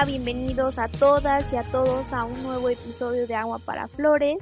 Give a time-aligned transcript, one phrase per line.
[0.00, 4.36] Bienvenidos a todas y a todos a un nuevo episodio de Agua para Flores.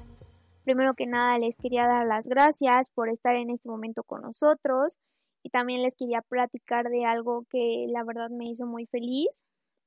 [0.64, 4.96] Primero que nada les quería dar las gracias por estar en este momento con nosotros
[5.42, 9.44] y también les quería platicar de algo que la verdad me hizo muy feliz.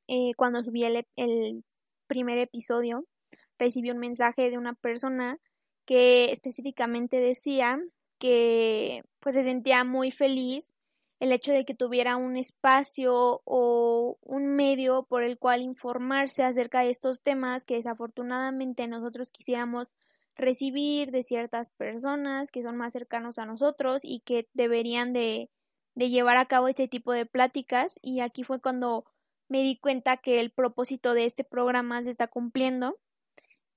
[0.08, 1.64] Eh, cuando subí el, el
[2.06, 3.06] primer episodio
[3.58, 5.40] recibí un mensaje de una persona
[5.86, 7.80] que específicamente decía
[8.20, 10.73] que pues se sentía muy feliz
[11.24, 16.82] el hecho de que tuviera un espacio o un medio por el cual informarse acerca
[16.82, 19.94] de estos temas que desafortunadamente nosotros quisiéramos
[20.36, 25.50] recibir de ciertas personas que son más cercanos a nosotros y que deberían de,
[25.96, 28.00] de llevar a cabo este tipo de pláticas.
[28.02, 29.06] Y aquí fue cuando
[29.48, 33.00] me di cuenta que el propósito de este programa se está cumpliendo.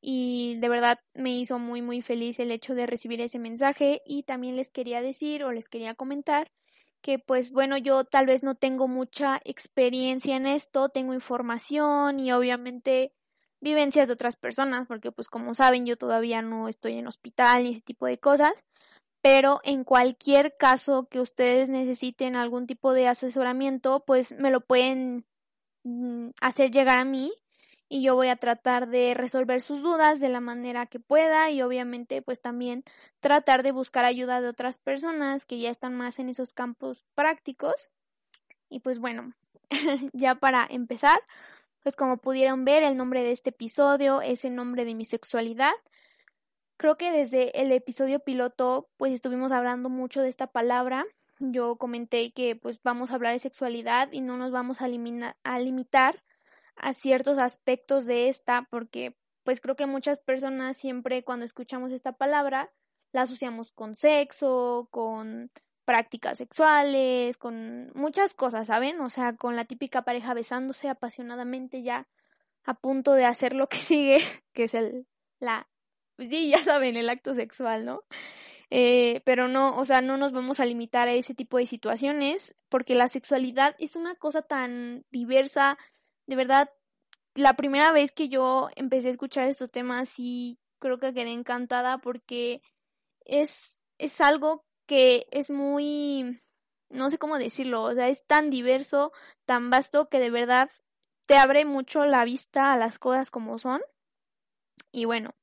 [0.01, 4.03] Y de verdad me hizo muy muy feliz el hecho de recibir ese mensaje.
[4.05, 6.51] Y también les quería decir o les quería comentar
[7.07, 12.33] que pues bueno, yo tal vez no tengo mucha experiencia en esto, tengo información y
[12.33, 13.13] obviamente
[13.61, 17.71] vivencias de otras personas, porque pues como saben yo todavía no estoy en hospital ni
[17.71, 18.65] ese tipo de cosas,
[19.23, 25.27] pero en cualquier caso que ustedes necesiten algún tipo de asesoramiento, pues me lo pueden
[25.85, 27.33] mm, hacer llegar a mí
[27.89, 31.63] y yo voy a tratar de resolver sus dudas de la manera que pueda y
[31.63, 32.83] obviamente pues también
[33.21, 37.93] tratar de buscar ayuda de otras personas que ya están más en esos campos prácticos.
[38.69, 39.35] Y pues bueno,
[40.13, 41.21] ya para empezar,
[41.83, 45.73] pues como pudieron ver el nombre de este episodio es el nombre de mi sexualidad.
[46.77, 51.07] Creo que desde el episodio piloto pues estuvimos hablando mucho de esta palabra.
[51.39, 54.87] Yo comenté que pues vamos a hablar de sexualidad y no nos vamos a,
[55.45, 56.23] a limitar
[56.77, 62.13] a ciertos aspectos de esta, porque pues creo que muchas personas siempre cuando escuchamos esta
[62.13, 62.73] palabra
[63.13, 65.51] la asociamos con sexo, con
[65.85, 69.01] prácticas sexuales, con muchas cosas, ¿saben?
[69.01, 72.09] O sea, con la típica pareja besándose apasionadamente ya
[72.65, 74.19] a punto de hacer lo que sigue,
[74.53, 75.07] que es el,
[75.39, 75.69] la,
[76.17, 78.03] pues sí, ya saben, el acto sexual, ¿no?
[78.71, 82.57] Eh, pero no, o sea, no nos vamos a limitar a ese tipo de situaciones,
[82.69, 85.79] porque la sexualidad es una cosa tan diversa,
[86.27, 86.71] de verdad,
[87.35, 91.99] la primera vez que yo empecé a escuchar estos temas, sí creo que quedé encantada
[91.99, 92.61] porque
[93.25, 96.41] es, es algo que es muy,
[96.91, 99.13] no sé cómo decirlo, o sea, es tan diverso,
[99.45, 100.71] tan vasto que de verdad
[101.27, 103.83] te abre mucho la vista a las cosas como son.
[104.93, 105.35] Y bueno,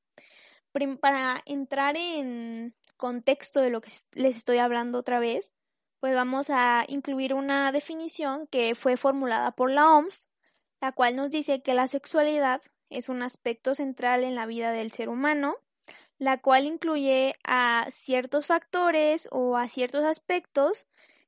[1.00, 5.52] para entrar en contexto de lo que les estoy hablando otra vez,
[6.00, 10.28] pues vamos a incluir una definición que fue formulada por la OMS
[10.84, 14.92] la cual nos dice que la sexualidad es un aspecto central en la vida del
[14.92, 15.56] ser humano,
[16.18, 20.86] la cual incluye a ciertos factores o a ciertos aspectos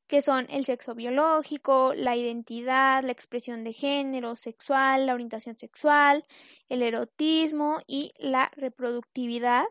[0.09, 6.27] que son el sexo biológico, la identidad, la expresión de género sexual, la orientación sexual,
[6.69, 9.65] el erotismo y la reproductividad,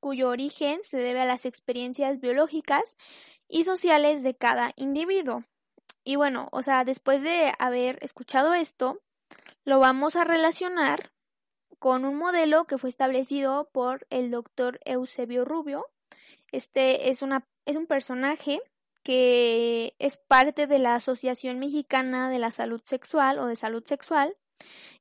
[0.00, 2.96] cuyo origen se debe a las experiencias biológicas
[3.46, 5.44] y sociales de cada individuo.
[6.02, 8.96] Y bueno, o sea, después de haber escuchado esto,
[9.64, 11.12] lo vamos a relacionar
[11.78, 15.86] con un modelo que fue establecido por el doctor Eusebio Rubio.
[16.52, 17.22] Este es,
[17.66, 18.58] es un personaje
[19.02, 24.36] que es parte de la Asociación Mexicana de la Salud Sexual o de Salud Sexual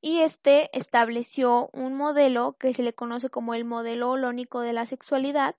[0.02, 4.86] y este estableció un modelo que se le conoce como el modelo holónico de la
[4.86, 5.56] sexualidad,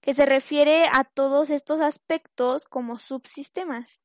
[0.00, 4.02] que se refiere a todos estos aspectos como subsistemas.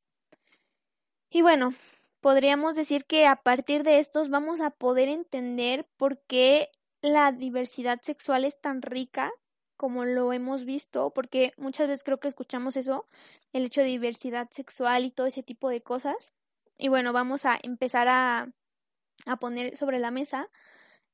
[1.30, 1.74] Y bueno,
[2.20, 6.70] podríamos decir que a partir de estos vamos a poder entender por qué
[7.02, 9.32] la diversidad sexual es tan rica
[9.76, 13.06] como lo hemos visto, porque muchas veces creo que escuchamos eso,
[13.54, 16.34] el hecho de diversidad sexual y todo ese tipo de cosas.
[16.76, 18.52] Y bueno, vamos a empezar a,
[19.24, 20.50] a poner sobre la mesa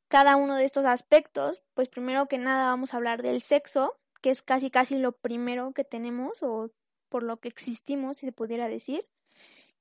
[0.08, 1.62] cada uno de estos aspectos.
[1.74, 5.72] Pues primero que nada vamos a hablar del sexo, que es casi casi lo primero
[5.72, 6.72] que tenemos o
[7.08, 9.06] por lo que existimos, si se pudiera decir.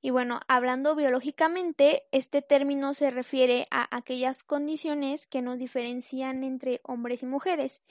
[0.06, 6.80] Y bueno, hablando biológicamente, este término se refiere a aquellas condiciones que nos diferencian entre
[6.84, 7.82] hombres y mujeres.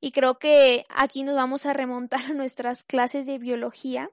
[0.00, 4.08] Y creo que aquí nos vamos a remontar a nuestras clases de biología.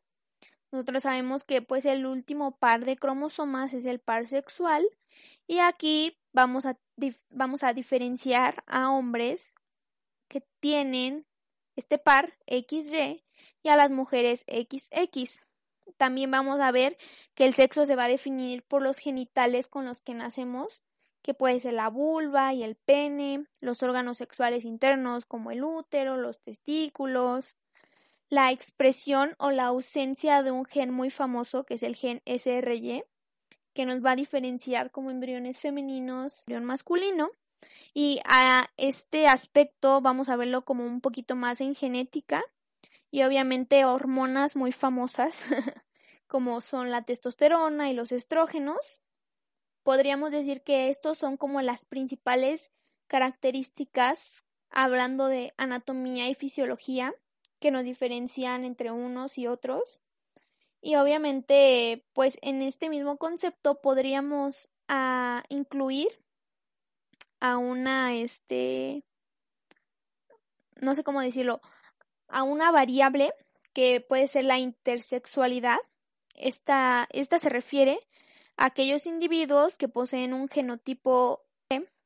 [0.72, 4.84] Nosotros sabemos que pues el último par de cromosomas es el par sexual
[5.46, 6.80] y aquí vamos a,
[7.30, 9.54] vamos a diferenciar a hombres
[10.30, 11.28] que tienen
[11.76, 13.24] este par XY
[13.62, 15.44] y a las mujeres XX
[15.98, 16.98] también vamos a ver
[17.36, 20.84] que el sexo se va a definir por los genitales con los que nacemos,
[21.22, 26.18] que puede ser la vulva y el pene, los órganos sexuales internos como el útero,
[26.18, 27.56] los testículos,
[28.30, 33.04] la expresión o la ausencia de un gen muy famoso que es el gen SRY,
[33.74, 37.30] que nos va a diferenciar como embriones femeninos, embrión masculino.
[37.94, 42.42] Y a este aspecto vamos a verlo como un poquito más en genética,
[43.12, 45.44] y obviamente hormonas muy famosas
[46.28, 49.02] como son la testosterona y los estrógenos.
[49.84, 52.72] Podríamos decir que estos son como las principales
[53.08, 57.14] características hablando de anatomía y fisiología
[57.60, 60.02] que nos diferencian entre unos y otros.
[60.82, 66.08] Y obviamente, pues en este mismo concepto podríamos ah, incluir
[67.42, 69.04] a una, este,
[70.80, 71.62] no sé cómo decirlo,
[72.32, 73.34] a una variable
[73.74, 75.78] que puede ser la intersexualidad.
[76.36, 78.00] Esta, esta se refiere
[78.58, 81.44] a aquellos individuos que poseen un genotipo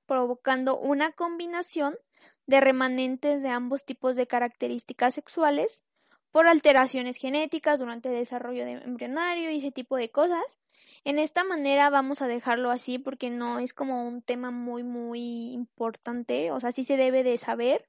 [0.05, 1.97] provocando una combinación
[2.45, 5.83] de remanentes de ambos tipos de características sexuales
[6.31, 10.59] por alteraciones genéticas durante el desarrollo de embrionario y ese tipo de cosas.
[11.03, 15.53] En esta manera vamos a dejarlo así porque no es como un tema muy muy
[15.53, 17.87] importante, o sea, sí se debe de saber,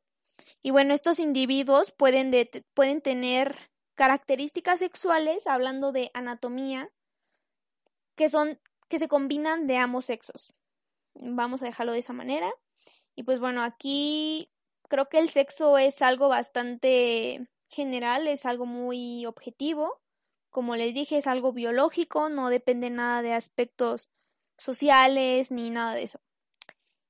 [0.62, 2.32] y bueno, estos individuos pueden,
[2.74, 6.90] pueden tener características sexuales, hablando de anatomía,
[8.14, 10.52] que son que se combinan de ambos sexos.
[11.14, 12.52] Vamos a dejarlo de esa manera.
[13.14, 14.50] Y pues bueno, aquí
[14.88, 20.00] creo que el sexo es algo bastante general, es algo muy objetivo.
[20.50, 24.10] Como les dije, es algo biológico, no depende nada de aspectos
[24.56, 26.20] sociales ni nada de eso.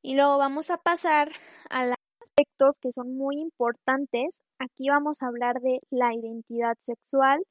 [0.02, 1.32] Y luego vamos a pasar
[1.68, 1.95] a la
[2.36, 4.38] aspectos que son muy importantes.
[4.58, 7.42] Aquí vamos a hablar de la identidad sexual,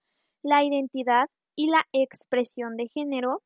[0.44, 3.42] la identidad y la expresión de género.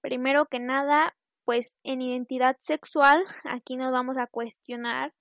[0.00, 1.14] Primero que nada,
[1.44, 5.12] pues en identidad sexual, aquí nos vamos a cuestionar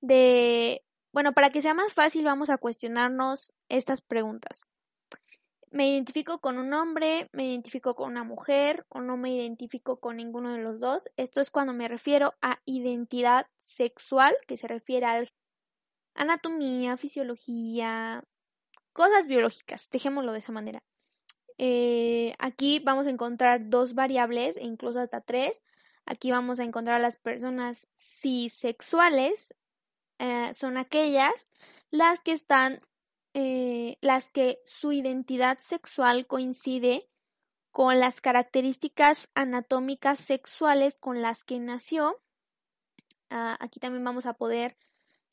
[0.00, 4.68] de, bueno, para que sea más fácil, vamos a cuestionarnos estas preguntas
[5.70, 10.16] me identifico con un hombre, me identifico con una mujer o no me identifico con
[10.16, 11.10] ninguno de los dos.
[11.16, 15.24] Esto es cuando me refiero a identidad sexual, que se refiere a
[16.14, 18.24] anatomía, fisiología,
[18.92, 20.82] cosas biológicas, dejémoslo de esa manera.
[21.58, 25.62] Eh, aquí vamos a encontrar dos variables e incluso hasta tres.
[26.04, 29.54] Aquí vamos a encontrar las personas cisexuales,
[30.18, 31.48] eh, son aquellas
[31.90, 32.78] las que están
[33.38, 37.06] eh, las que su identidad sexual coincide
[37.70, 42.18] con las características anatómicas sexuales con las que nació.
[43.28, 44.78] Ah, aquí también vamos a poder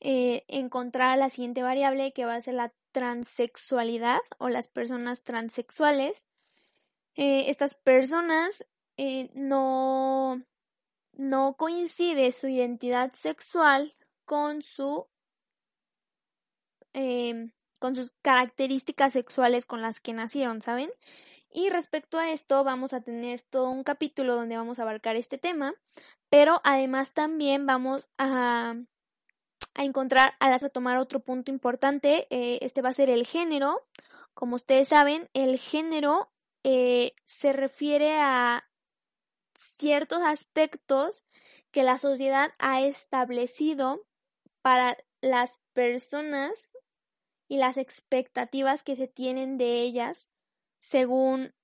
[0.00, 6.26] eh, encontrar la siguiente variable que va a ser la transexualidad o las personas transexuales.
[7.14, 8.66] Eh, estas personas
[9.32, 10.42] no,
[11.14, 13.96] no coincide su identidad sexual
[14.26, 15.08] con su
[16.92, 17.50] em,
[17.84, 20.90] con sus características sexuales con las que nacieron, ¿saben?
[21.52, 25.36] Y respecto a esto vamos a tener todo un capítulo donde vamos a abarcar este
[25.36, 25.74] tema,
[26.30, 28.74] pero además también vamos a,
[29.74, 33.86] a encontrar, a, a tomar otro punto importante, eh, este va a ser el género.
[34.32, 38.66] Como ustedes saben, el género eh, se refiere a
[39.54, 41.22] ciertos aspectos
[41.70, 44.06] que la sociedad ha establecido
[44.62, 46.73] para las personas
[47.48, 50.30] y las expectativas que se tienen de ellas
[50.78, 51.54] según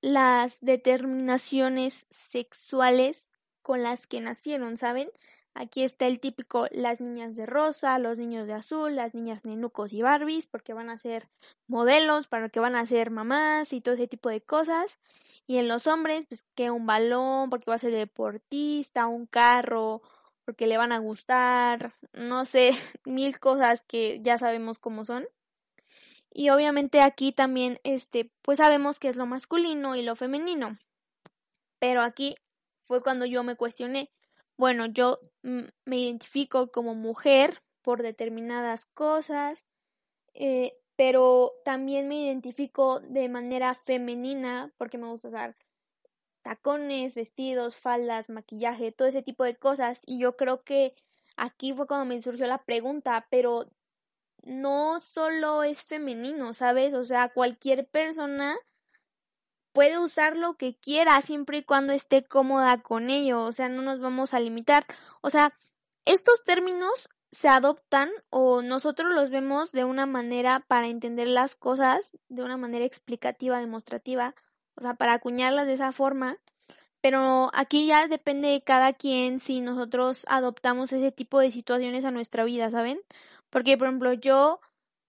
[0.00, 3.30] las determinaciones sexuales
[3.62, 5.10] con las que nacieron, ¿saben?
[5.54, 9.92] Aquí está el típico las niñas de rosa, los niños de azul, las niñas nenucos
[9.92, 11.28] y barbies, porque van a ser
[11.68, 14.98] modelos, para que van a ser mamás y todo ese tipo de cosas.
[15.46, 20.02] Y en los hombres, pues que un balón, porque va a ser deportista, un carro,
[20.44, 22.72] porque le van a gustar, no sé,
[23.04, 25.26] mil cosas que ya sabemos cómo son.
[26.32, 30.78] Y obviamente aquí también, este, pues sabemos que es lo masculino y lo femenino.
[31.78, 32.34] Pero aquí
[32.82, 34.10] fue cuando yo me cuestioné,
[34.56, 39.66] bueno, yo me identifico como mujer por determinadas cosas,
[40.34, 45.56] eh, pero también me identifico de manera femenina porque me gusta usar
[46.44, 50.02] tacones, vestidos, faldas, maquillaje, todo ese tipo de cosas.
[50.06, 50.94] Y yo creo que
[51.36, 53.66] aquí fue cuando me surgió la pregunta, pero
[54.44, 56.94] no solo es femenino, ¿sabes?
[56.94, 58.56] O sea, cualquier persona
[59.72, 63.82] puede usar lo que quiera siempre y cuando esté cómoda con ello, o sea, no
[63.82, 64.86] nos vamos a limitar.
[65.22, 65.52] O sea,
[66.04, 72.16] estos términos se adoptan o nosotros los vemos de una manera para entender las cosas,
[72.28, 74.34] de una manera explicativa, demostrativa,
[74.76, 76.38] o sea, para acuñarlas de esa forma.
[77.00, 82.10] Pero aquí ya depende de cada quien si nosotros adoptamos ese tipo de situaciones a
[82.10, 82.98] nuestra vida, ¿saben?
[83.50, 84.60] Porque, por ejemplo, yo,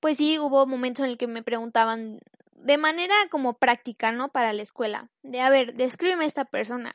[0.01, 2.19] pues sí, hubo momentos en el que me preguntaban
[2.51, 4.29] de manera como práctica, ¿no?
[4.29, 5.09] Para la escuela.
[5.23, 6.93] De, a ver, descríbeme esta persona.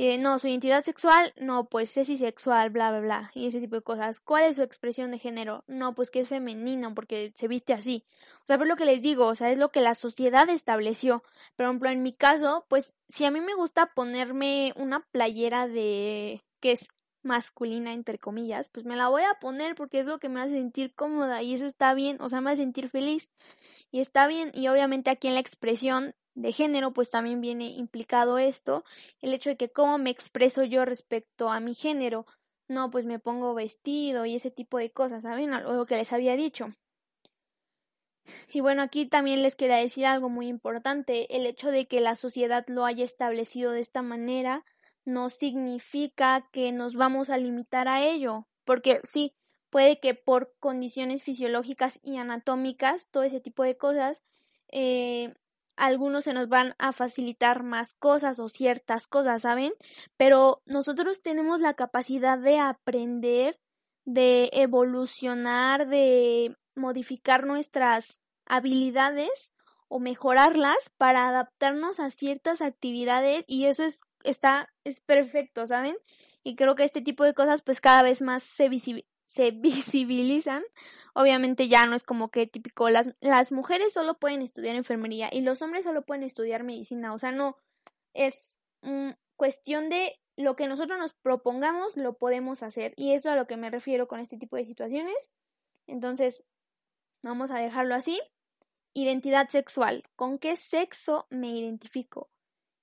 [0.00, 3.74] Y no, su identidad sexual, no, pues es bisexual, bla, bla, bla, y ese tipo
[3.74, 4.20] de cosas.
[4.20, 5.64] ¿Cuál es su expresión de género?
[5.66, 8.04] No, pues que es femenino, porque se viste así.
[8.44, 11.24] O sea, pero lo que les digo, o sea, es lo que la sociedad estableció.
[11.56, 16.44] Por ejemplo, en mi caso, pues si a mí me gusta ponerme una playera de
[16.60, 16.86] que es
[17.24, 20.54] masculina, entre comillas, pues me la voy a poner porque es lo que me hace
[20.54, 23.30] sentir cómoda y eso está bien, o sea, me hace sentir feliz
[23.90, 28.38] y está bien y obviamente aquí en la expresión de género, pues también viene implicado
[28.38, 28.84] esto,
[29.20, 32.26] el hecho de que cómo me expreso yo respecto a mi género.
[32.68, 35.50] No, pues me pongo vestido y ese tipo de cosas, ¿saben?
[35.50, 36.74] Lo que les había dicho.
[38.52, 41.34] Y bueno, aquí también les quería decir algo muy importante.
[41.34, 44.64] El hecho de que la sociedad lo haya establecido de esta manera
[45.04, 48.46] no significa que nos vamos a limitar a ello.
[48.64, 49.34] Porque sí,
[49.70, 54.22] puede que por condiciones fisiológicas y anatómicas, todo ese tipo de cosas,
[54.70, 55.34] eh,
[55.78, 59.72] algunos se nos van a facilitar más cosas o ciertas cosas, ¿saben?
[60.16, 63.58] Pero nosotros tenemos la capacidad de aprender,
[64.04, 69.52] de evolucionar, de modificar nuestras habilidades
[69.88, 75.96] o mejorarlas para adaptarnos a ciertas actividades y eso es está es perfecto, ¿saben?
[76.42, 78.68] Y creo que este tipo de cosas pues cada vez más se,
[79.28, 80.64] se visibilizan.
[81.14, 85.42] Obviamente ya no es como que típico, las, las mujeres solo pueden estudiar enfermería y
[85.42, 87.12] los hombres solo pueden estudiar medicina.
[87.12, 87.56] O sea, no,
[88.14, 88.60] es
[89.36, 92.94] cuestión de lo que nosotros nos propongamos, lo podemos hacer.
[92.96, 95.30] Y eso es a lo que me refiero con este tipo de situaciones.
[95.86, 96.44] Entonces,
[97.22, 98.20] vamos a dejarlo así.
[98.94, 100.04] Identidad sexual.
[100.16, 102.30] ¿Con qué sexo me identifico?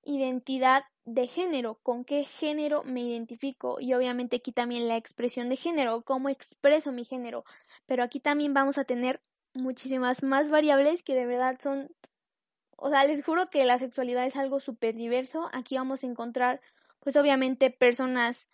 [0.02, 5.56] Identidad de género, con qué género me identifico y obviamente aquí también la expresión de
[5.56, 7.44] género, cómo expreso mi género,
[7.86, 9.20] pero aquí también vamos a tener
[9.54, 11.90] muchísimas más variables que de verdad son,
[12.76, 16.60] o sea, les juro que la sexualidad es algo súper diverso, aquí vamos a encontrar
[16.98, 18.48] pues obviamente personas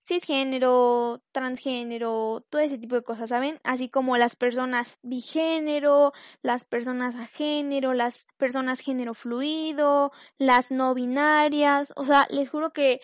[0.00, 3.60] cisgénero, transgénero, todo ese tipo de cosas, ¿saben?
[3.64, 10.94] Así como las personas bigénero, las personas a género, las personas género fluido, las no
[10.94, 13.00] binarias, o sea, les juro que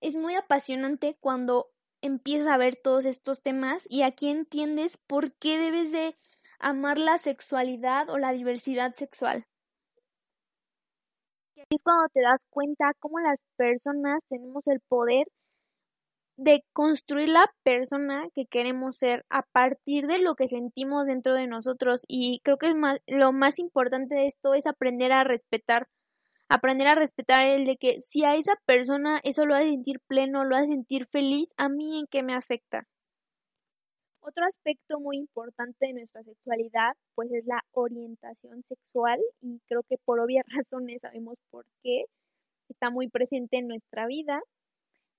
[0.00, 1.72] es muy apasionante cuando
[2.02, 6.16] empiezas a ver todos estos temas y aquí entiendes por qué debes de
[6.58, 9.44] amar la sexualidad o la diversidad sexual.
[11.70, 15.26] Es cuando te das cuenta cómo las personas tenemos el poder
[16.40, 21.46] de construir la persona que queremos ser a partir de lo que sentimos dentro de
[21.46, 22.04] nosotros.
[22.08, 25.88] Y creo que es más lo más importante de esto es aprender a respetar
[26.48, 30.44] aprender a respetar el de que si a esa persona eso lo hace sentir pleno,
[30.44, 32.88] lo hace sentir feliz, a mí en qué me afecta.
[34.20, 39.20] Otro aspecto muy importante de nuestra sexualidad pues es la orientación sexual.
[39.42, 42.06] Y creo que por obvias razones sabemos por qué
[42.68, 44.40] está muy presente en nuestra vida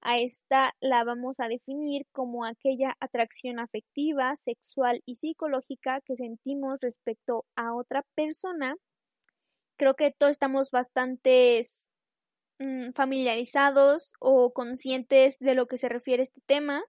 [0.01, 6.79] a esta la vamos a definir como aquella atracción afectiva, sexual y psicológica que sentimos
[6.81, 8.75] respecto a otra persona.
[9.77, 11.61] Creo que todos estamos bastante
[12.59, 16.83] mm, familiarizados o conscientes de lo que se refiere a este tema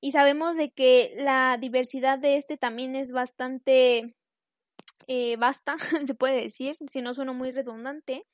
[0.00, 4.16] y sabemos de que la diversidad de este también es bastante
[5.06, 5.76] eh, basta,
[6.06, 8.26] se puede decir, si no suena muy redundante.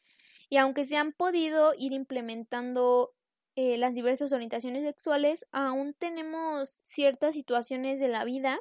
[0.50, 3.12] Y aunque se han podido ir implementando
[3.60, 8.60] eh, las diversas orientaciones sexuales, aún tenemos ciertas situaciones de la vida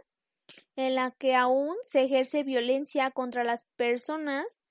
[0.75, 4.63] en la que aún se ejerce violencia contra las personas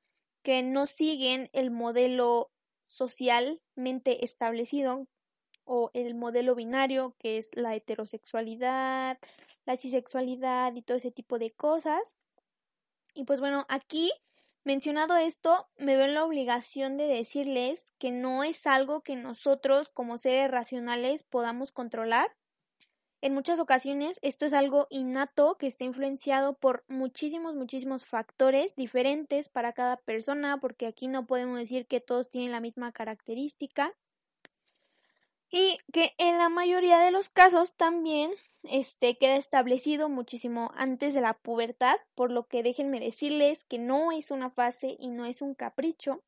[0.42, 2.50] que no siguen el modelo
[2.88, 5.06] socialmente establecido
[5.64, 9.18] o el modelo binario que es la heterosexualidad,
[9.64, 12.16] la cisexualidad y todo ese tipo de cosas.
[13.14, 14.10] Y pues bueno, aquí
[14.66, 19.90] Mencionado esto, me veo en la obligación de decirles que no es algo que nosotros
[19.90, 22.34] como seres racionales podamos controlar.
[23.20, 29.50] En muchas ocasiones esto es algo innato que está influenciado por muchísimos, muchísimos factores diferentes
[29.50, 33.94] para cada persona, porque aquí no podemos decir que todos tienen la misma característica.
[35.48, 38.32] Y que en la mayoría de los casos también
[38.70, 44.12] este queda establecido muchísimo antes de la pubertad, por lo que déjenme decirles que no
[44.12, 46.22] es una fase y no es un capricho,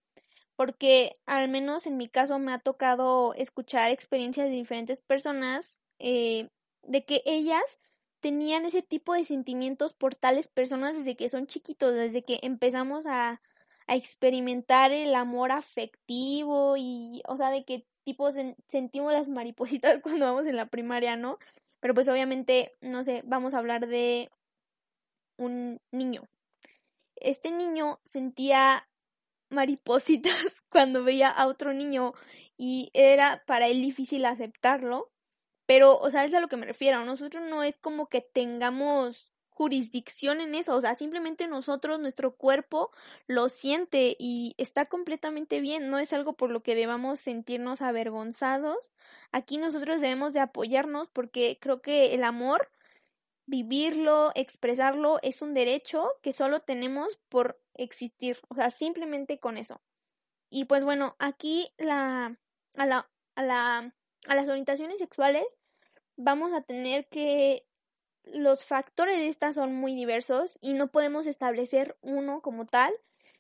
[0.57, 6.49] porque al menos en mi caso me ha tocado escuchar experiencias de diferentes personas eh,
[6.83, 7.81] de que ellas
[8.21, 13.07] tenían ese tipo de sentimientos por tales personas desde que son chiquitos, desde que empezamos
[13.07, 13.41] a,
[13.91, 18.29] experimentar el amor afectivo y, o sea, de qué tipo
[18.69, 21.39] sentimos las maripositas cuando vamos en la primaria, ¿no?
[21.81, 24.31] Pero pues obviamente, no sé, vamos a hablar de
[25.37, 26.29] un niño.
[27.17, 28.89] Este niño sentía
[29.51, 32.15] maripositas cuando veía a otro niño
[32.57, 35.11] y era para él difícil aceptarlo
[35.69, 37.05] pero, o sea, es a lo que me refiero.
[37.05, 42.93] Nosotros no es como que tengamos jurisdicción en eso, o sea, simplemente nosotros, nuestro cuerpo
[43.27, 48.93] lo siente y está completamente bien, no es algo por lo que debamos sentirnos avergonzados.
[49.33, 52.71] Aquí nosotros debemos de apoyarnos porque creo que el amor,
[53.47, 59.81] vivirlo, expresarlo, es un derecho que solo tenemos por existir, o sea, simplemente con eso.
[60.51, 62.39] Y pues bueno, aquí la,
[62.77, 63.93] a la, a la
[64.27, 65.59] a las orientaciones sexuales,
[66.17, 67.68] vamos a tener que
[68.33, 72.93] los factores de estas son muy diversos y no podemos establecer uno como tal.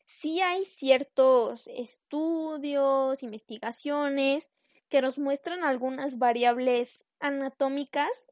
[0.07, 4.51] Sí hay ciertos estudios, investigaciones
[4.89, 8.31] que nos muestran algunas variables anatómicas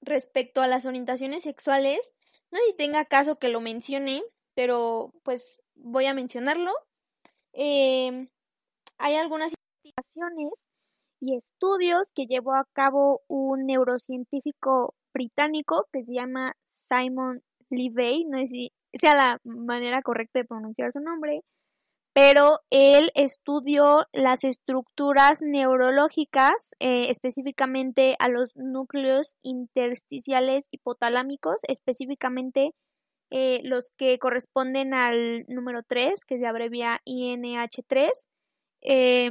[0.00, 2.14] respecto a las orientaciones sexuales.
[2.50, 4.22] No sé si tenga caso que lo mencione,
[4.54, 6.72] pero pues voy a mencionarlo.
[7.52, 8.28] Eh,
[8.98, 10.52] hay algunas investigaciones
[11.20, 18.38] y estudios que llevó a cabo un neurocientífico británico que se llama Simon Levey, no
[18.38, 21.42] sé si sea la manera correcta de pronunciar su nombre,
[22.12, 32.72] pero él estudió las estructuras neurológicas, eh, específicamente a los núcleos intersticiales hipotalámicos, específicamente
[33.30, 38.10] eh, los que corresponden al número 3, que se abrevia INH3.
[38.82, 39.30] Eh,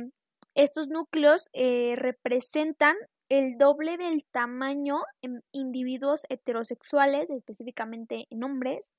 [0.55, 2.95] estos núcleos representan
[3.29, 8.93] el doble del tamaño en individuos heterosexuales, específicamente en hombres,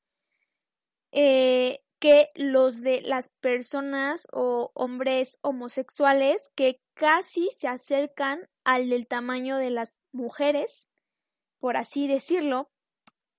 [1.13, 9.07] eh, que los de las personas o hombres homosexuales que casi se acercan al del
[9.07, 10.89] tamaño de las mujeres,
[11.59, 12.71] por así decirlo.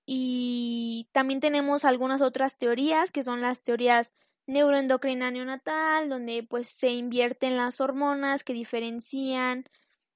[0.06, 4.12] Y también tenemos algunas otras teorías, que son las teorías
[4.46, 9.64] neuroendocrina neonatal, donde pues se invierten las hormonas que diferencian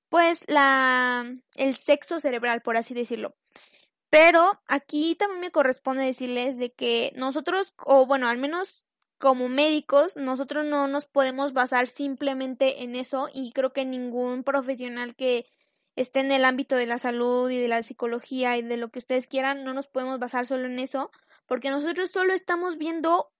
[0.09, 3.35] pues la el sexo cerebral, por así decirlo.
[4.11, 8.83] Pero aquí también me corresponde decirles de que nosotros, o bueno, al menos
[9.19, 15.16] como médicos, nosotros no nos podemos basar simplemente en eso y creo que ningún profesional
[15.16, 15.47] que
[15.97, 18.99] esté en el ámbito de la salud y de la psicología y de lo que
[18.99, 21.11] ustedes quieran, no nos podemos basar solo en eso,
[21.47, 23.33] porque nosotros solo estamos viendo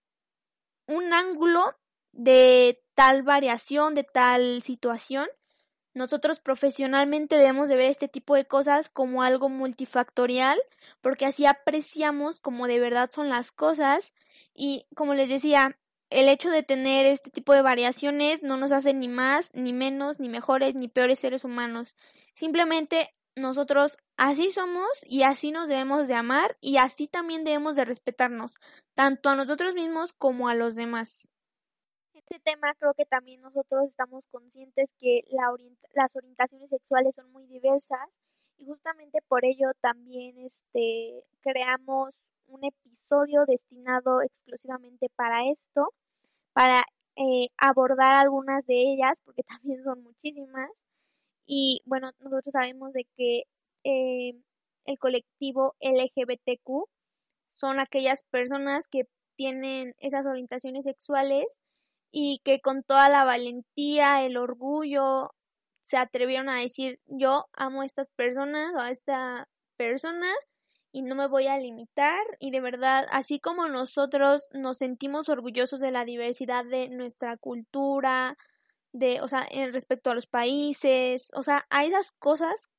[0.87, 1.77] un ángulo
[2.13, 5.29] de tal variación, de tal situación,
[5.97, 10.59] nosotros profesionalmente debemos de ver este tipo de cosas como algo multifactorial,
[11.01, 14.13] porque así apreciamos como de verdad son las cosas
[14.55, 15.79] y como les decía,
[16.11, 20.21] el hecho de tener este tipo de variaciones no nos hace ni más, ni menos,
[20.21, 21.97] ni mejores, ni peores seres humanos.
[22.35, 27.87] Simplemente nosotros así somos y así nos debemos de amar y así también debemos de
[27.87, 28.57] respetarnos,
[28.95, 31.31] tanto a nosotros mismos como a los demás.
[32.29, 35.23] Este tema creo que también nosotros estamos conscientes que
[35.95, 38.01] las orientaciones sexuales son muy diversas
[38.59, 42.15] y justamente por ello también este creamos
[42.49, 45.93] un episodio destinado exclusivamente para esto,
[46.53, 46.83] para
[47.15, 50.71] eh, abordar algunas de ellas, porque también son muchísimas.
[51.47, 53.43] Y bueno, nosotros sabemos de que
[53.85, 54.35] eh,
[54.85, 56.89] el colectivo LGBTQ
[57.47, 59.05] son aquellas personas que
[59.37, 61.61] tienen esas orientaciones sexuales
[62.19, 65.35] y que con toda la valentía, el orgullo,
[65.83, 70.33] se atrevieron a decir yo amo a estas personas o a esta persona
[70.93, 75.79] y no me voy a limitar y de verdad así como nosotros nos sentimos orgullosos
[75.81, 78.39] de la diversidad de nuestra cultura,
[78.93, 82.71] de, o sea, en respecto a los países, o sea, a esas cosas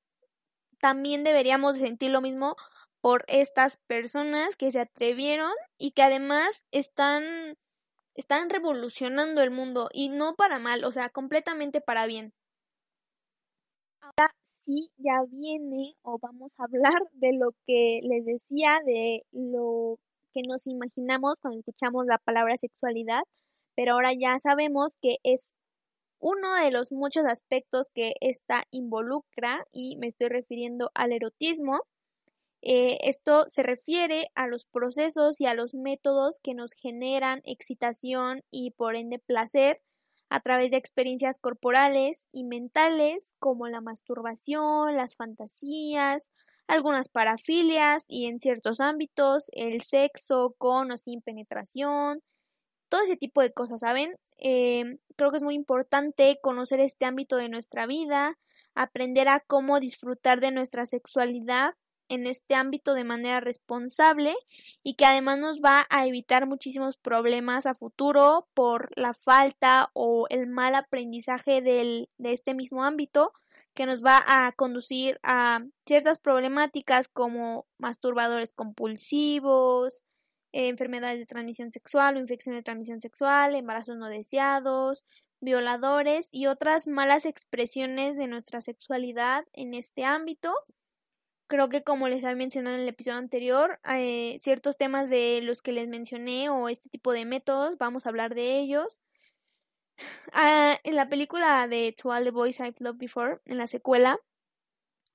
[0.79, 2.55] también deberíamos sentir lo mismo
[3.01, 7.55] por estas personas que se atrevieron y que además están
[8.17, 12.33] están revolucionando el mundo y no para mal, o sea, completamente para bien.
[14.01, 19.97] Ahora sí ya viene o vamos a hablar de lo que les decía, de lo
[20.33, 23.21] que nos imaginamos cuando escuchamos la palabra sexualidad,
[23.75, 25.49] pero ahora ya sabemos que es
[26.19, 31.81] uno de los muchos aspectos que esta involucra y me estoy refiriendo al erotismo.
[32.61, 38.43] Eh, esto se refiere a los procesos y a los métodos que nos generan excitación
[38.51, 39.81] y por ende placer
[40.29, 46.29] a través de experiencias corporales y mentales como la masturbación, las fantasías,
[46.67, 52.21] algunas parafilias y en ciertos ámbitos el sexo con o sin penetración,
[52.89, 54.11] todo ese tipo de cosas, ¿saben?
[54.37, 54.83] Eh,
[55.15, 58.37] creo que es muy importante conocer este ámbito de nuestra vida,
[58.75, 61.73] aprender a cómo disfrutar de nuestra sexualidad
[62.09, 64.35] en este ámbito de manera responsable
[64.83, 70.27] y que además nos va a evitar muchísimos problemas a futuro por la falta o
[70.29, 73.33] el mal aprendizaje del, de este mismo ámbito
[73.73, 80.01] que nos va a conducir a ciertas problemáticas como masturbadores compulsivos,
[80.51, 85.03] enfermedades de transmisión sexual o infección de transmisión sexual, embarazos no deseados,
[85.41, 90.53] violadores y otras malas expresiones de nuestra sexualidad en este ámbito
[91.47, 95.61] creo que como les había mencionado en el episodio anterior, eh, ciertos temas de los
[95.61, 98.99] que les mencioné o este tipo de métodos, vamos a hablar de ellos.
[100.33, 104.19] Ah, en la película de To All the Boys I've Loved Before, en la secuela,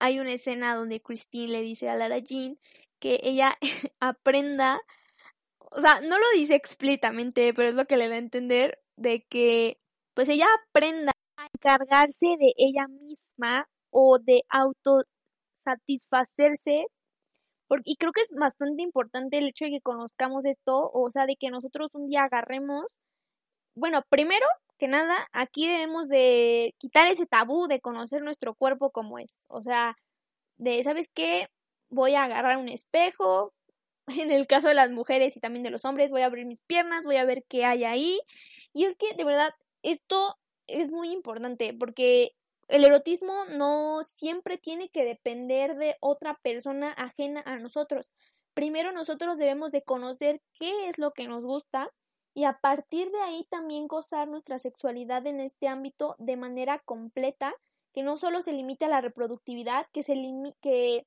[0.00, 2.58] hay una escena donde Christine le dice a Lara Jean
[2.98, 3.56] que ella
[4.00, 4.80] aprenda,
[5.58, 9.24] o sea, no lo dice explícitamente, pero es lo que le da a entender de
[9.28, 9.78] que
[10.14, 15.00] pues ella aprenda a encargarse de ella misma o de auto
[15.64, 16.86] satisfacerse.
[17.68, 21.26] Porque, y creo que es bastante importante el hecho de que conozcamos esto, o sea,
[21.26, 22.86] de que nosotros un día agarremos.
[23.74, 24.46] Bueno, primero
[24.78, 29.30] que nada, aquí debemos de quitar ese tabú de conocer nuestro cuerpo como es.
[29.48, 29.96] O sea,
[30.58, 31.48] de, ¿sabes qué?
[31.90, 33.54] Voy a agarrar un espejo.
[34.08, 36.60] En el caso de las mujeres y también de los hombres, voy a abrir mis
[36.62, 38.20] piernas, voy a ver qué hay ahí.
[38.72, 39.50] Y es que, de verdad,
[39.82, 42.32] esto es muy importante porque
[42.72, 48.08] el erotismo no siempre tiene que depender de otra persona ajena a nosotros.
[48.54, 51.92] Primero nosotros debemos de conocer qué es lo que nos gusta
[52.32, 57.54] y a partir de ahí también gozar nuestra sexualidad en este ámbito de manera completa,
[57.92, 60.14] que no solo se limite a la reproductividad, que se
[60.62, 61.06] que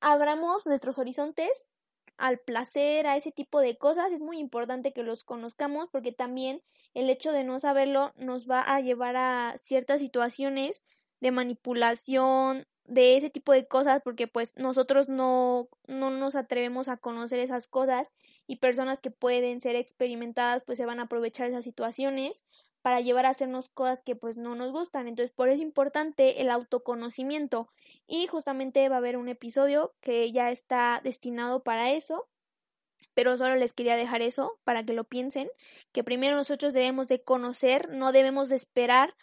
[0.00, 1.70] abramos nuestros horizontes
[2.16, 6.62] al placer, a ese tipo de cosas, es muy importante que los conozcamos porque también
[6.94, 10.84] el hecho de no saberlo nos va a llevar a ciertas situaciones
[11.20, 16.96] de manipulación, de ese tipo de cosas, porque pues nosotros no, no nos atrevemos a
[16.96, 18.12] conocer esas cosas
[18.46, 22.42] y personas que pueden ser experimentadas pues se van a aprovechar esas situaciones
[22.82, 25.08] para llevar a hacernos cosas que pues no nos gustan.
[25.08, 27.68] Entonces, por eso es importante el autoconocimiento.
[28.06, 32.28] Y justamente va a haber un episodio que ya está destinado para eso.
[33.14, 35.50] Pero solo les quería dejar eso para que lo piensen,
[35.92, 39.14] que primero nosotros debemos de conocer, no debemos de esperar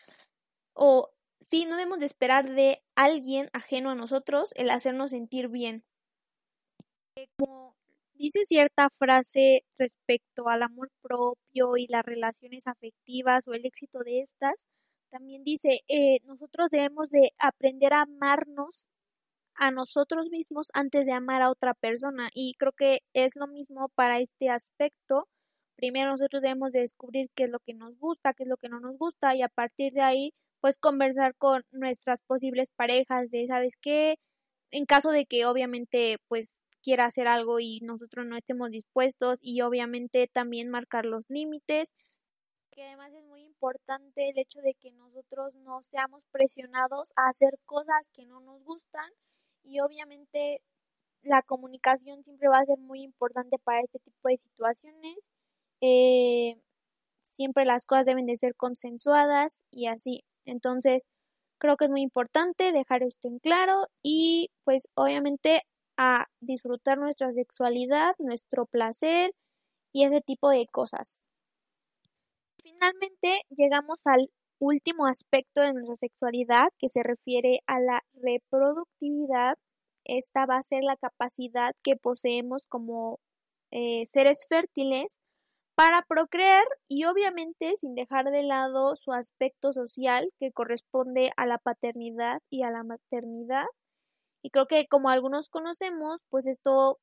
[0.74, 5.84] o sí, no debemos de esperar de alguien ajeno a nosotros el hacernos sentir bien.
[7.38, 7.76] Como
[8.19, 14.21] dice cierta frase respecto al amor propio y las relaciones afectivas o el éxito de
[14.21, 14.53] estas,
[15.12, 18.88] también dice, eh, nosotros debemos de aprender a amarnos
[19.55, 23.89] a nosotros mismos antes de amar a otra persona y creo que es lo mismo
[23.95, 25.27] para este aspecto.
[25.77, 28.69] Primero nosotros debemos de descubrir qué es lo que nos gusta, qué es lo que
[28.69, 33.47] no nos gusta y a partir de ahí pues conversar con nuestras posibles parejas de,
[33.47, 34.17] ¿sabes qué?
[34.71, 39.62] En caso de que obviamente pues quiera hacer algo y nosotros no estemos dispuestos y
[39.62, 41.93] obviamente también marcar los límites
[42.71, 47.60] que además es muy importante el hecho de que nosotros no seamos presionados a hacer
[47.67, 49.08] cosas que no nos gustan
[49.63, 50.63] y obviamente
[51.21, 55.17] la comunicación siempre va a ser muy importante para este tipo de situaciones.
[55.82, 56.60] Eh,
[57.21, 60.23] siempre las cosas deben de ser consensuadas y así.
[60.45, 61.04] Entonces,
[61.60, 65.62] creo que es muy importante dejar esto en claro y pues obviamente
[66.01, 69.31] a disfrutar nuestra sexualidad, nuestro placer
[69.91, 71.25] y ese tipo de cosas.
[72.63, 79.57] Finalmente llegamos al último aspecto de nuestra sexualidad que se refiere a la reproductividad.
[80.05, 83.19] Esta va a ser la capacidad que poseemos como
[83.71, 85.19] eh, seres fértiles
[85.75, 91.57] para procrear y obviamente sin dejar de lado su aspecto social que corresponde a la
[91.57, 93.65] paternidad y a la maternidad
[94.41, 96.99] y creo que como algunos conocemos, pues esto,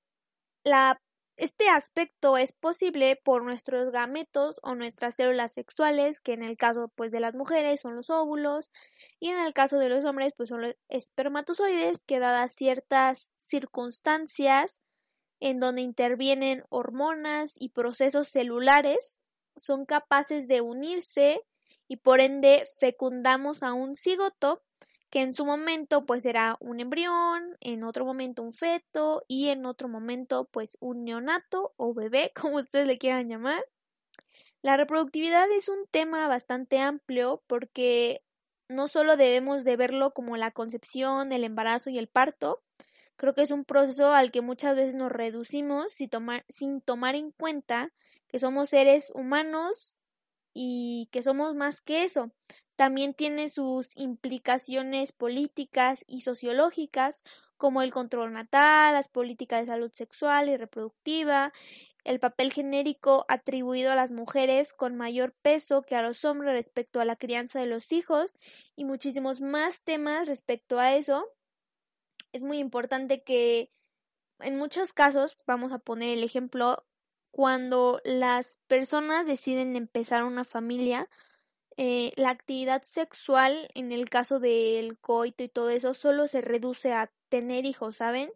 [0.65, 1.01] la
[1.37, 6.91] este aspecto es posible por nuestros gametos o nuestras células sexuales, que en el caso
[6.95, 8.71] pues de las mujeres son los óvulos
[9.21, 14.81] y en el caso de los hombres pues son los espermatozoides que dadas ciertas circunstancias
[15.41, 19.21] en donde intervienen hormonas y procesos celulares
[19.57, 21.43] son capaces de unirse
[21.89, 24.63] y por ende fecundamos a un cigoto
[25.11, 29.67] que en su momento pues será un embrión, en otro momento un feto y en
[29.67, 33.65] otro momento pues un neonato o bebé, como ustedes le quieran llamar.
[34.63, 38.19] La reproductividad es un tema bastante amplio porque
[38.69, 42.63] no solo debemos de verlo como la concepción, el embarazo y el parto,
[43.17, 47.15] creo que es un proceso al que muchas veces nos reducimos sin tomar, sin tomar
[47.15, 47.93] en cuenta
[48.29, 49.95] que somos seres humanos
[50.55, 52.33] y que somos más que eso.
[52.77, 57.23] También tiene sus implicaciones políticas y sociológicas,
[57.57, 61.53] como el control natal, las políticas de salud sexual y reproductiva,
[62.05, 67.01] el papel genérico atribuido a las mujeres con mayor peso que a los hombres respecto
[67.01, 68.35] a la crianza de los hijos
[68.77, 71.27] y muchísimos más temas respecto a eso.
[72.33, 73.73] Es muy importante que
[74.41, 76.85] en muchos casos, vamos a poner el ejemplo,
[77.31, 81.09] cuando las personas deciden empezar una familia,
[81.79, 86.93] eh, la actividad sexual, en el caso del coito y todo eso, solo se reduce
[86.93, 88.33] a tener hijos, ¿saben?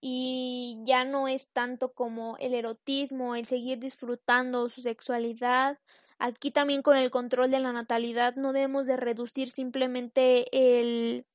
[0.00, 5.78] Y ya no es tanto como el erotismo, el seguir disfrutando su sexualidad.
[6.18, 11.26] Aquí también con el control de la natalidad no debemos de reducir simplemente el,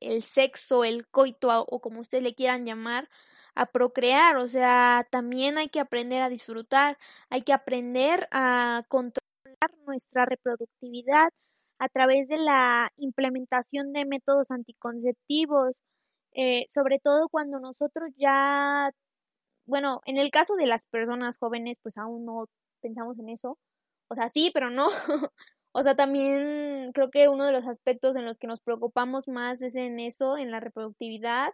[0.00, 3.08] el sexo, el coito o como ustedes le quieran llamar,
[3.54, 6.98] a procrear, o sea, también hay que aprender a disfrutar,
[7.30, 9.27] hay que aprender a controlar
[9.86, 11.28] nuestra reproductividad
[11.78, 15.74] a través de la implementación de métodos anticonceptivos,
[16.34, 18.90] eh, sobre todo cuando nosotros ya,
[19.66, 22.46] bueno, en el caso de las personas jóvenes, pues aún no
[22.82, 23.58] pensamos en eso,
[24.08, 24.88] o sea, sí, pero no.
[25.72, 29.62] o sea, también creo que uno de los aspectos en los que nos preocupamos más
[29.62, 31.50] es en eso, en la reproductividad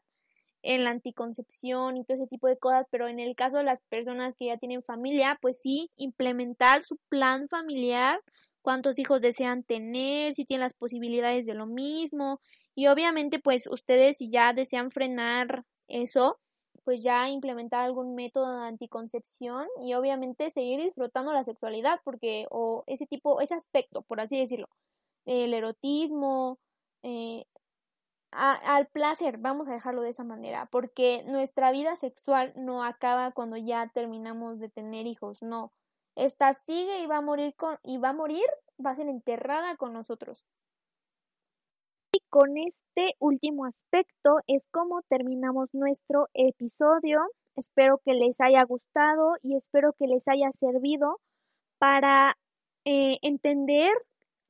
[0.64, 3.83] en la anticoncepción y todo ese tipo de cosas, pero en el caso de las
[3.83, 8.20] personas que ya tienen familia, pues sí, implementar su plan familiar,
[8.62, 12.40] cuántos hijos desean tener, si tienen las posibilidades de lo mismo
[12.74, 16.38] y obviamente pues ustedes si ya desean frenar eso,
[16.85, 22.85] pues ya implementar algún método de anticoncepción y obviamente seguir disfrutando la sexualidad porque o
[22.87, 24.68] ese tipo, ese aspecto, por así decirlo,
[25.27, 26.59] el erotismo,
[27.03, 27.44] eh,
[28.34, 33.56] al placer, vamos a dejarlo de esa manera, porque nuestra vida sexual no acaba cuando
[33.56, 35.72] ya terminamos de tener hijos, no.
[36.16, 38.44] Esta sigue y va a morir con y va a morir,
[38.84, 40.44] va a ser enterrada con nosotros.
[42.12, 47.20] Y con este último aspecto es como terminamos nuestro episodio.
[47.56, 51.20] Espero que les haya gustado y espero que les haya servido
[51.78, 52.36] para
[52.84, 53.92] eh, entender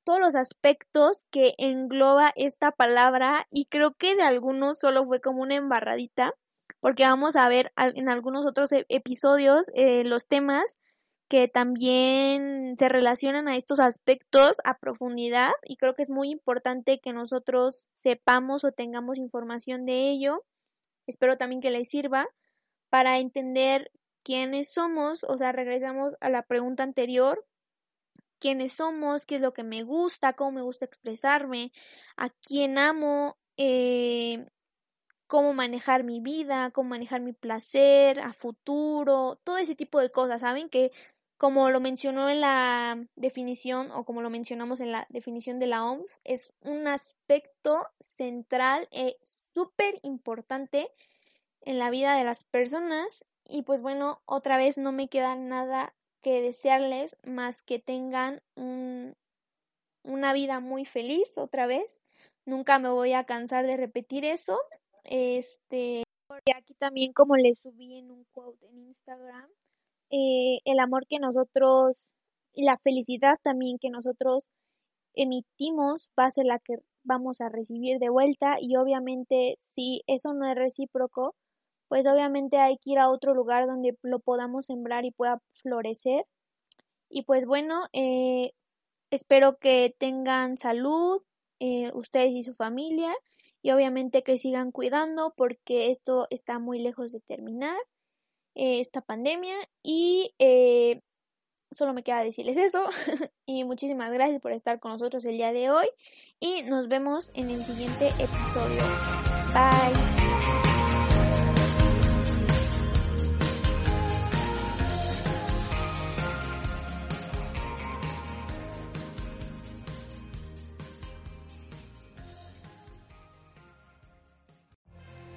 [0.05, 5.43] todos los aspectos que engloba esta palabra y creo que de algunos solo fue como
[5.43, 6.33] una embarradita
[6.81, 10.77] porque vamos a ver en algunos otros e-, episodios eh, los temas
[11.29, 17.01] que también se relacionan a estos aspectos a profundidad y creo que es muy importante
[17.01, 20.45] que nosotros sepamos o tengamos información de ello.
[21.07, 22.27] Espero también que les sirva
[22.91, 23.91] para entender
[24.23, 27.45] quiénes somos, o sea, regresamos a la pregunta anterior,
[28.39, 31.73] quiénes somos, qué es lo que me gusta, cómo me gusta expresarme,
[32.17, 34.47] a quién amo, eh,
[35.27, 40.41] cómo manejar mi vida, cómo manejar mi placer a futuro, todo ese tipo de cosas,
[40.41, 40.69] ¿saben?
[40.69, 40.93] Que
[41.37, 45.85] como lo mencionó en la definición o como lo mencionamos en la definición de la
[45.85, 49.19] OMS, es un aspecto central e
[49.53, 50.91] súper importante
[51.63, 55.95] en la vida de las personas y pues bueno, otra vez no me queda nada
[56.25, 59.15] que desearles más que tengan un,
[60.03, 62.03] una vida muy feliz otra vez.
[62.47, 64.59] Nunca me voy a cansar de repetir eso.
[65.05, 66.03] Este,
[66.57, 69.51] aquí también como les subí en un quote en Instagram,
[70.11, 72.11] eh, el amor que nosotros
[72.55, 74.47] y la felicidad también que nosotros
[75.15, 80.33] emitimos va a ser la que vamos a recibir de vuelta y obviamente si eso
[80.33, 81.35] no es recíproco,
[81.89, 86.25] pues obviamente hay que ir a otro lugar donde lo podamos sembrar y pueda florecer.
[87.09, 88.53] Y pues bueno, eh,
[89.11, 91.23] espero que tengan salud
[91.61, 93.15] eh, ustedes y su familia
[93.63, 97.77] y obviamente que sigan cuidando porque esto está muy lejos de terminar,
[98.55, 100.35] eh, esta pandemia y
[101.71, 102.85] solo me queda decirles eso
[103.47, 105.87] y muchísimas gracias por estar con nosotros el día de hoy
[106.41, 108.83] y nos vemos en el siguiente episodio.
[109.53, 110.14] Bye.